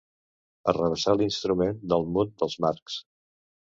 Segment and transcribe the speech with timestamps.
[0.73, 3.03] Arrabassar l'instrument del mut dels Marx.